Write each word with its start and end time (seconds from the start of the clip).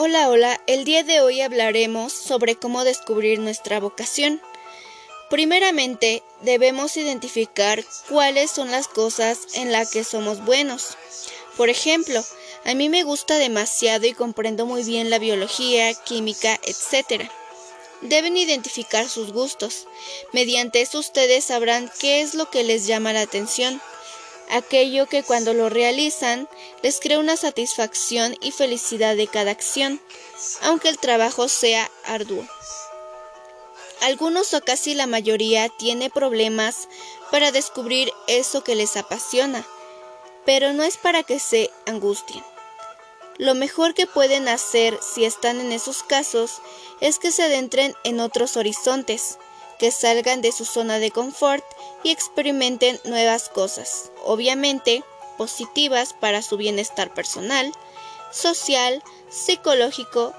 Hola, 0.00 0.28
hola, 0.28 0.60
el 0.68 0.84
día 0.84 1.02
de 1.02 1.20
hoy 1.22 1.40
hablaremos 1.40 2.12
sobre 2.12 2.54
cómo 2.54 2.84
descubrir 2.84 3.40
nuestra 3.40 3.80
vocación. 3.80 4.40
Primeramente, 5.28 6.22
debemos 6.40 6.96
identificar 6.96 7.84
cuáles 8.08 8.48
son 8.52 8.70
las 8.70 8.86
cosas 8.86 9.40
en 9.54 9.72
las 9.72 9.90
que 9.90 10.04
somos 10.04 10.44
buenos. 10.44 10.96
Por 11.56 11.68
ejemplo, 11.68 12.24
a 12.64 12.74
mí 12.74 12.88
me 12.88 13.02
gusta 13.02 13.38
demasiado 13.38 14.06
y 14.06 14.12
comprendo 14.12 14.66
muy 14.66 14.84
bien 14.84 15.10
la 15.10 15.18
biología, 15.18 15.92
química, 15.94 16.60
etc. 16.62 17.28
Deben 18.00 18.36
identificar 18.36 19.08
sus 19.08 19.32
gustos. 19.32 19.88
Mediante 20.32 20.80
eso 20.80 21.00
ustedes 21.00 21.46
sabrán 21.46 21.90
qué 21.98 22.20
es 22.20 22.34
lo 22.34 22.48
que 22.50 22.62
les 22.62 22.86
llama 22.86 23.12
la 23.12 23.22
atención 23.22 23.82
aquello 24.50 25.06
que 25.06 25.22
cuando 25.22 25.54
lo 25.54 25.68
realizan 25.68 26.48
les 26.82 27.00
crea 27.00 27.18
una 27.18 27.36
satisfacción 27.36 28.36
y 28.40 28.52
felicidad 28.52 29.16
de 29.16 29.26
cada 29.26 29.50
acción, 29.50 30.00
aunque 30.62 30.88
el 30.88 30.98
trabajo 30.98 31.48
sea 31.48 31.90
arduo. 32.04 32.46
Algunos 34.00 34.54
o 34.54 34.60
casi 34.60 34.94
la 34.94 35.06
mayoría 35.06 35.68
tiene 35.68 36.08
problemas 36.08 36.88
para 37.30 37.50
descubrir 37.50 38.12
eso 38.26 38.62
que 38.62 38.74
les 38.74 38.96
apasiona, 38.96 39.66
pero 40.44 40.72
no 40.72 40.84
es 40.84 40.96
para 40.96 41.22
que 41.22 41.38
se 41.38 41.70
angustien. 41.86 42.44
Lo 43.38 43.54
mejor 43.54 43.94
que 43.94 44.06
pueden 44.06 44.48
hacer 44.48 44.98
si 45.00 45.24
están 45.24 45.60
en 45.60 45.72
esos 45.72 46.02
casos 46.02 46.60
es 47.00 47.18
que 47.18 47.30
se 47.30 47.44
adentren 47.44 47.94
en 48.02 48.18
otros 48.18 48.56
horizontes, 48.56 49.38
que 49.78 49.90
salgan 49.90 50.42
de 50.42 50.52
su 50.52 50.64
zona 50.64 50.98
de 50.98 51.10
confort 51.10 51.64
y 52.02 52.10
experimenten 52.10 53.00
nuevas 53.04 53.48
cosas, 53.48 54.10
obviamente 54.24 55.04
positivas 55.36 56.12
para 56.12 56.42
su 56.42 56.56
bienestar 56.56 57.14
personal, 57.14 57.72
social, 58.32 59.02
psicológico, 59.30 60.34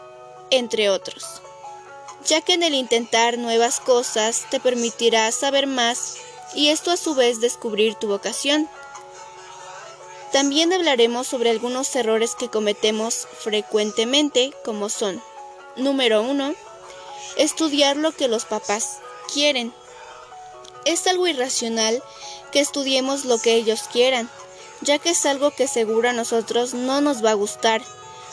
entre 0.52 0.89
otros, 0.89 1.25
ya 2.25 2.41
que 2.41 2.53
en 2.53 2.63
el 2.63 2.73
intentar 2.73 3.38
nuevas 3.38 3.80
cosas 3.80 4.45
te 4.50 4.59
permitirá 4.59 5.31
saber 5.31 5.67
más 5.67 6.17
y 6.53 6.69
esto 6.69 6.91
a 6.91 6.97
su 6.97 7.16
vez 7.16 7.39
descubrir 7.39 7.95
tu 7.95 8.08
vocación. 8.08 8.69
También 10.31 10.73
hablaremos 10.73 11.28
sobre 11.28 11.50
algunos 11.50 11.95
errores 11.95 12.35
que 12.35 12.50
cometemos 12.50 13.28
frecuentemente, 13.39 14.53
como 14.63 14.89
son, 14.89 15.22
número 15.75 16.22
uno, 16.22 16.53
estudiar 17.38 17.97
lo 17.97 18.11
que 18.11 18.28
los 18.28 18.45
papás 18.45 19.00
quieren. 19.33 19.73
Es 20.85 21.08
algo 21.08 21.27
irracional 21.27 22.02
que 22.52 22.59
estudiemos 22.59 23.25
lo 23.25 23.38
que 23.38 23.55
ellos 23.55 23.83
quieran, 23.91 24.30
ya 24.81 24.99
que 24.99 25.11
es 25.11 25.25
algo 25.25 25.52
que 25.52 25.67
seguro 25.67 26.09
a 26.09 26.13
nosotros 26.13 26.73
no 26.73 27.02
nos 27.02 27.23
va 27.23 27.31
a 27.31 27.35
gustar, 27.35 27.81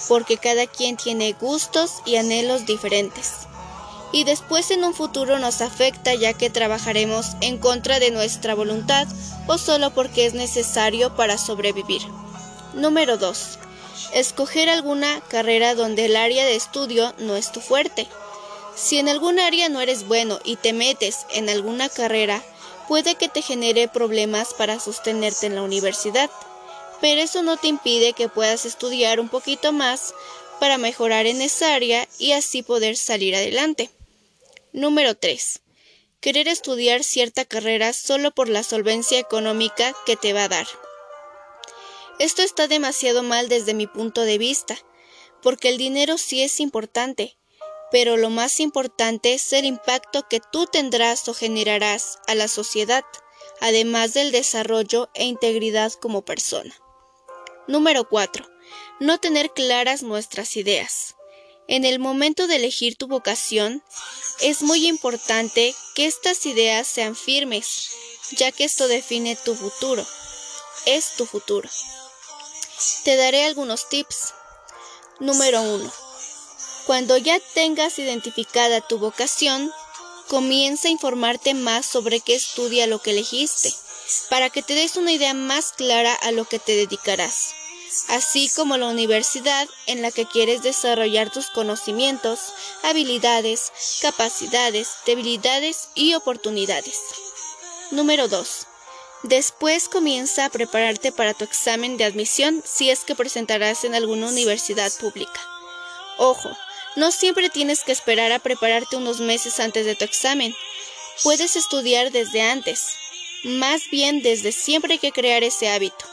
porque 0.08 0.36
cada 0.39 0.67
quien 0.67 0.97
tiene 0.97 1.33
gustos 1.33 2.02
y 2.05 2.17
anhelos 2.17 2.67
diferentes. 2.67 3.33
Y 4.12 4.24
después 4.24 4.70
en 4.70 4.84
un 4.84 4.94
futuro 4.94 5.39
nos 5.39 5.61
afecta 5.61 6.14
ya 6.14 6.33
que 6.33 6.48
trabajaremos 6.48 7.33
en 7.41 7.58
contra 7.58 7.98
de 7.98 8.11
nuestra 8.11 8.55
voluntad 8.55 9.06
o 9.47 9.58
solo 9.58 9.91
porque 9.91 10.27
es 10.27 10.34
necesario 10.34 11.14
para 11.17 11.39
sobrevivir. 11.39 12.02
Número 12.74 13.17
2. 13.17 13.58
Escoger 14.12 14.69
alguna 14.69 15.20
carrera 15.28 15.74
donde 15.74 16.05
el 16.06 16.17
área 16.17 16.44
de 16.44 16.55
estudio 16.55 17.12
no 17.19 17.36
es 17.36 17.50
tu 17.50 17.61
fuerte. 17.61 18.06
Si 18.77 18.98
en 18.98 19.08
algún 19.08 19.41
área 19.41 19.70
no 19.70 19.80
eres 19.80 20.06
bueno 20.06 20.38
y 20.44 20.56
te 20.56 20.74
metes 20.74 21.27
en 21.30 21.48
alguna 21.48 21.88
carrera, 21.88 22.44
puede 22.88 23.14
que 23.14 23.28
te 23.28 23.41
genere 23.41 23.88
problemas 23.88 24.52
para 24.52 24.78
sostenerte 24.78 25.46
en 25.46 25.55
la 25.55 25.62
universidad, 25.62 26.30
pero 27.00 27.20
eso 27.22 27.42
no 27.42 27.56
te 27.56 27.68
impide 27.68 28.12
que 28.12 28.28
puedas 28.28 28.66
estudiar 28.66 29.18
un 29.18 29.30
poquito 29.30 29.72
más 29.72 30.14
para 30.60 30.78
mejorar 30.78 31.27
en 31.27 31.41
esa 31.41 31.74
área 31.74 32.06
y 32.18 32.33
así 32.33 32.62
poder 32.62 32.96
salir 32.96 33.34
adelante. 33.34 33.91
Número 34.72 35.14
3. 35.14 35.62
Querer 36.20 36.48
estudiar 36.48 37.02
cierta 37.02 37.44
carrera 37.44 37.94
solo 37.94 38.30
por 38.30 38.48
la 38.48 38.62
solvencia 38.62 39.18
económica 39.18 39.95
que 40.05 40.17
te 40.17 40.33
va 40.33 40.45
a 40.45 40.48
dar. 40.48 40.67
Esto 42.18 42.42
está 42.42 42.68
demasiado 42.68 43.22
mal 43.22 43.48
desde 43.48 43.74
mi 43.74 43.86
punto 43.86 44.22
de 44.22 44.39
vista, 44.39 44.77
porque 45.42 45.68
el 45.68 45.78
dinero 45.78 46.18
sí 46.18 46.42
es 46.42 46.61
importante, 46.61 47.36
pero 47.91 48.17
lo 48.17 48.30
más 48.30 48.61
importante 48.61 49.35
es 49.35 49.52
el 49.52 49.64
impacto 49.64 50.27
que 50.29 50.41
tú 50.41 50.67
tendrás 50.67 51.29
o 51.29 51.35
generarás 51.35 52.19
a 52.27 52.35
la 52.35 52.48
sociedad, 52.48 53.05
además 53.61 54.14
del 54.14 54.33
desarrollo 54.33 55.08
e 55.14 55.24
integridad 55.24 55.92
como 55.92 56.23
persona. 56.23 56.75
Número 57.69 58.08
4. 58.08 58.46
No 59.01 59.19
tener 59.19 59.51
claras 59.51 60.02
nuestras 60.02 60.57
ideas. 60.57 61.14
En 61.69 61.85
el 61.85 61.98
momento 61.98 62.46
de 62.46 62.57
elegir 62.57 62.96
tu 62.96 63.08
vocación, 63.08 63.83
es 64.41 64.63
muy 64.63 64.86
importante 64.86 65.75
que 65.95 66.07
estas 66.07 66.46
ideas 66.46 66.86
sean 66.86 67.17
firmes, 67.17 67.91
ya 68.33 68.52
que 68.52 68.64
esto 68.64 68.86
define 68.86 69.36
tu 69.36 69.55
futuro. 69.55 70.07
Es 70.86 71.14
tu 71.17 71.27
futuro. 71.27 71.69
Te 73.02 73.17
daré 73.17 73.45
algunos 73.45 73.89
tips. 73.89 74.35
Número 75.19 75.63
1 75.63 76.05
cuando 76.86 77.17
ya 77.17 77.41
tengas 77.55 77.98
identificada 77.98 78.80
tu 78.80 78.98
vocación, 78.98 79.73
comienza 80.29 80.86
a 80.86 80.92
informarte 80.92 81.52
más 81.52 81.85
sobre 81.85 82.20
qué 82.20 82.36
estudia 82.36 82.86
lo 82.86 83.01
que 83.01 83.11
elegiste, 83.11 83.74
para 84.30 84.51
que 84.51 84.63
te 84.63 84.74
des 84.74 84.96
una 84.96 85.11
idea 85.11 85.35
más 85.35 85.73
clara 85.73 86.14
a 86.14 86.30
lo 86.30 86.45
que 86.45 86.61
te 86.61 86.77
dedicarás, 86.77 87.55
así 88.08 88.48
como 88.55 88.77
la 88.77 88.86
universidad 88.86 89.69
en 89.86 90.01
la 90.01 90.13
que 90.13 90.27
quieres 90.27 90.63
desarrollar 90.63 91.30
tus 91.30 91.48
conocimientos, 91.48 92.52
habilidades, 92.85 93.73
capacidades, 94.01 94.91
debilidades 95.07 95.89
y 95.96 96.14
oportunidades. 96.14 97.01
Número 97.91 98.29
2. 98.29 98.67
Después 99.25 99.89
comienza 99.89 100.45
a 100.45 100.51
prepararte 100.51 101.11
para 101.11 101.35
tu 101.35 101.45
examen 101.45 101.96
de 101.96 102.05
admisión 102.05 102.63
si 102.64 102.91
es 102.91 103.01
que 103.01 103.17
presentarás 103.17 103.83
en 103.83 103.96
alguna 103.96 104.29
universidad 104.29 104.92
pública. 105.01 105.41
Ojo, 106.19 106.48
no 106.96 107.12
siempre 107.12 107.51
tienes 107.51 107.84
que 107.84 107.92
esperar 107.92 108.33
a 108.33 108.39
prepararte 108.39 108.96
unos 108.96 109.20
meses 109.20 109.61
antes 109.61 109.84
de 109.84 109.95
tu 109.95 110.05
examen. 110.05 110.57
Puedes 111.23 111.55
estudiar 111.55 112.11
desde 112.11 112.40
antes. 112.40 112.96
Más 113.45 113.83
bien 113.90 114.23
desde 114.23 114.51
siempre 114.51 114.95
hay 114.95 114.98
que 114.98 115.12
crear 115.12 115.45
ese 115.45 115.68
hábito. 115.68 116.05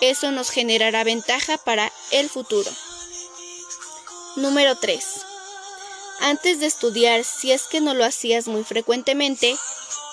Eso 0.00 0.30
nos 0.30 0.50
generará 0.50 1.02
ventaja 1.02 1.58
para 1.58 1.92
el 2.12 2.30
futuro. 2.30 2.70
Número 4.36 4.76
3. 4.76 5.04
Antes 6.20 6.60
de 6.60 6.66
estudiar, 6.66 7.24
si 7.24 7.50
es 7.50 7.64
que 7.64 7.80
no 7.80 7.94
lo 7.94 8.04
hacías 8.04 8.46
muy 8.46 8.62
frecuentemente, 8.62 9.56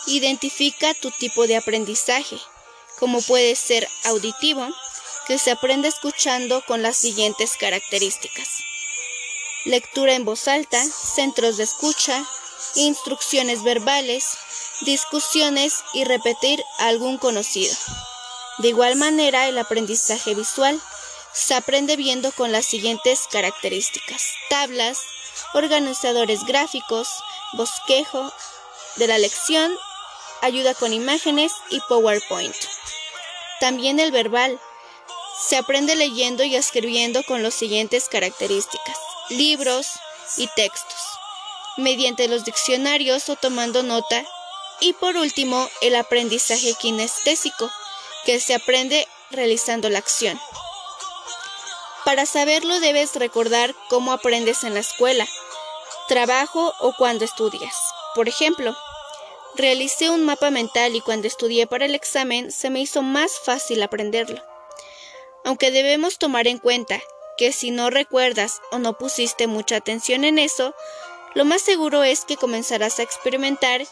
identifica 0.08 0.96
tu 0.96 1.12
tipo 1.12 1.46
de 1.46 1.56
aprendizaje, 1.56 2.38
como 3.00 3.22
puede 3.22 3.56
ser 3.56 3.88
auditivo, 4.06 4.68
que 5.28 5.38
se 5.38 5.52
aprende 5.52 5.88
escuchando 5.88 6.64
con 6.66 6.82
las 6.82 6.98
siguientes 6.98 7.58
características 7.60 8.55
lectura 9.66 10.14
en 10.14 10.26
voz 10.26 10.48
alta, 10.48 10.82
centros 10.84 11.58
de 11.58 11.64
escucha, 11.64 12.24
instrucciones 12.76 13.64
verbales, 13.64 14.38
discusiones 14.82 15.84
y 15.94 16.04
repetir 16.04 16.64
algún 16.80 17.18
conocido. 17.18 17.76
De 18.60 18.70
igual 18.70 18.96
manera, 18.96 19.48
el 19.48 19.58
aprendizaje 19.58 20.36
visual 20.36 20.80
se 21.34 21.56
aprende 21.56 21.98
viendo 21.98 22.32
con 22.32 22.52
las 22.52 22.66
siguientes 22.66 23.22
características. 23.32 24.34
Tablas, 24.50 25.00
organizadores 25.54 26.46
gráficos, 26.46 27.10
bosquejo 27.54 28.32
de 28.96 29.08
la 29.08 29.18
lección, 29.18 29.76
ayuda 30.42 30.74
con 30.76 30.94
imágenes 30.94 31.52
y 31.70 31.82
PowerPoint. 31.90 32.56
También 33.60 34.00
el 34.00 34.12
verbal. 34.12 34.60
Se 35.48 35.58
aprende 35.58 35.98
leyendo 35.98 36.46
y 36.46 36.56
escribiendo 36.56 37.22
con 37.24 37.44
las 37.44 37.54
siguientes 37.54 38.08
características 38.08 38.98
libros 39.30 39.88
y 40.38 40.48
textos, 40.56 41.00
mediante 41.78 42.28
los 42.28 42.46
diccionarios 42.46 43.30
o 43.30 43.36
tomando 43.36 43.84
nota, 43.84 44.24
y 44.80 44.94
por 44.94 45.16
último 45.16 45.70
el 45.82 45.96
aprendizaje 45.96 46.74
kinestésico, 46.74 47.70
que 48.26 48.40
se 48.40 48.56
aprende 48.56 49.08
realizando 49.32 49.90
la 49.90 50.00
acción. 50.00 50.40
Para 52.04 52.26
saberlo 52.26 52.80
debes 52.80 53.16
recordar 53.16 53.74
cómo 53.90 54.12
aprendes 54.12 54.64
en 54.64 54.74
la 54.74 54.80
escuela, 54.80 55.28
trabajo 56.08 56.74
o 56.80 56.94
cuando 56.96 57.26
estudias. 57.26 57.76
Por 58.14 58.28
ejemplo, 58.28 58.76
realicé 59.56 60.10
un 60.10 60.24
mapa 60.24 60.52
mental 60.52 60.96
y 60.96 61.02
cuando 61.02 61.28
estudié 61.28 61.66
para 61.68 61.86
el 61.86 61.96
examen 61.96 62.52
se 62.52 62.70
me 62.70 62.82
hizo 62.82 63.02
más 63.02 63.40
fácil 63.44 63.82
aprenderlo. 63.82 64.42
Aunque 65.44 65.72
debemos 65.72 66.18
tomar 66.18 66.48
en 66.48 66.60
cuenta 66.60 67.02
que 67.38 67.52
si 67.52 67.72
no 67.72 67.90
recuerdas 67.90 68.62
o 68.72 68.80
no 68.80 68.98
pusiste 68.98 69.48
mucha 69.48 69.78
atención 69.78 70.24
en 70.24 70.40
eso, 70.40 70.74
lo 71.34 71.46
más 71.46 71.62
seguro 71.62 72.04
es 72.04 72.26
que 72.26 72.38
comenzarás 72.38 73.00
a 73.00 73.04
experimentar 73.04 73.86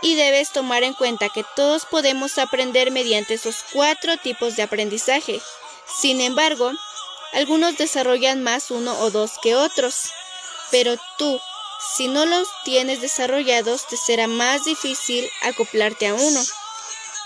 y 0.00 0.14
debes 0.14 0.50
tomar 0.50 0.84
en 0.84 0.94
cuenta 0.94 1.28
que 1.28 1.44
todos 1.56 1.84
podemos 1.84 2.38
aprender 2.38 2.90
mediante 2.90 3.34
esos 3.34 3.64
cuatro 3.72 4.16
tipos 4.16 4.54
de 4.56 4.62
aprendizaje. 4.62 5.40
Sin 6.00 6.20
embargo, 6.20 6.72
Algunos 7.32 7.76
desarrollan 7.76 8.42
más 8.42 8.70
uno 8.70 8.98
o 9.00 9.10
dos 9.10 9.32
que 9.42 9.54
otros, 9.54 10.10
pero 10.70 10.96
tú, 11.18 11.40
si 11.96 12.08
no 12.08 12.24
los 12.24 12.48
tienes 12.64 13.00
desarrollados, 13.00 13.86
te 13.86 13.96
será 13.96 14.26
más 14.26 14.64
difícil 14.64 15.28
acoplarte 15.42 16.06
a 16.06 16.14
uno. 16.14 16.40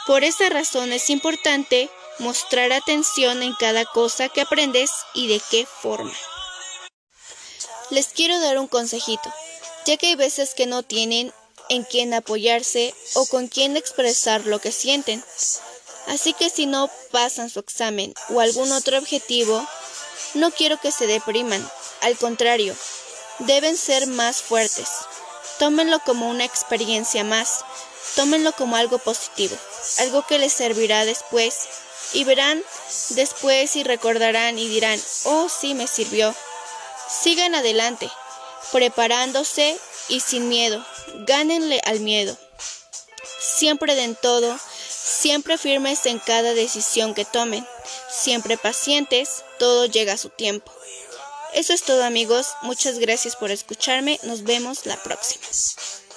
Por 0.07 0.25
esa 0.25 0.49
razón 0.49 0.93
es 0.93 1.09
importante 1.09 1.89
mostrar 2.19 2.73
atención 2.73 3.43
en 3.43 3.55
cada 3.55 3.85
cosa 3.85 4.29
que 4.29 4.43
aprendes 4.43 4.91
y 5.15 5.29
de 5.29 5.41
qué 5.51 5.67
forma. 5.67 6.13
Les 7.91 8.09
quiero 8.09 8.39
dar 8.41 8.59
un 8.59 8.69
consejito, 8.69 9.33
ya 9.87 9.97
que 9.97 10.09
hay 10.09 10.15
veces 10.15 10.55
que 10.55 10.67
no 10.67 10.83
tienen 10.83 11.33
en 11.69 11.85
quién 11.85 12.15
apoyarse 12.15 12.95
o 13.15 13.27
con 13.27 13.49
quién 13.49 13.77
expresar 13.77 14.47
lo 14.47 14.61
que 14.61 14.73
sienten. 14.73 15.23
Así 16.07 16.33
que 16.33 16.51
si 16.51 16.67
no 16.67 16.91
pasan 17.11 17.51
su 17.51 17.61
examen 17.61 18.15
o 18.31 18.41
algún 18.41 18.73
otro 18.73 18.99
objetivo, 18.99 19.67
no 20.35 20.51
quiero 20.51 20.79
que 20.79 20.93
se 20.93 21.07
depriman, 21.07 21.67
al 22.01 22.17
contrario, 22.17 22.75
deben 23.41 23.77
ser 23.77 24.07
más 24.07 24.43
fuertes. 24.43 24.89
Tómenlo 25.59 26.01
como 26.01 26.29
una 26.29 26.45
experiencia 26.45 27.25
más, 27.25 27.65
tómenlo 28.17 28.53
como 28.53 28.77
algo 28.77 28.99
positivo, 28.99 29.57
algo 29.99 30.27
que 30.27 30.39
les 30.39 30.53
servirá 30.53 31.05
después 31.05 31.69
y 32.13 32.25
verán 32.25 32.63
después 33.11 33.77
y 33.77 33.83
recordarán 33.83 34.59
y 34.59 34.69
dirán, 34.69 35.01
oh 35.25 35.49
sí 35.49 35.75
me 35.75 35.87
sirvió. 35.87 36.35
Sigan 37.09 37.55
adelante, 37.55 38.11
preparándose 38.71 39.79
y 40.09 40.21
sin 40.21 40.49
miedo, 40.49 40.85
gánenle 41.27 41.81
al 41.85 42.01
miedo. 42.01 42.37
Siempre 43.41 43.95
den 43.95 44.17
todo, 44.17 44.59
siempre 44.89 45.59
firmes 45.59 46.07
en 46.07 46.19
cada 46.19 46.55
decisión 46.55 47.15
que 47.15 47.25
tomen, 47.25 47.67
siempre 48.11 48.57
pacientes, 48.57 49.45
todo 49.59 49.87
llega 49.87 50.15
a 50.15 50.19
su 50.19 50.31
tiempo. 50.31 50.73
Eso 51.53 51.75
es 51.75 51.83
todo 51.83 52.05
amigos, 52.05 52.49
muchas 52.63 52.99
gracias 52.99 53.37
por 53.37 53.51
escucharme, 53.51 54.19
nos 54.23 54.43
vemos 54.43 54.87
la 54.87 55.01
próxima. 55.03 55.47